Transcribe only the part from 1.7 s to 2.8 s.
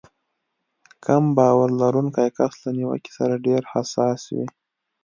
لرونکی کس له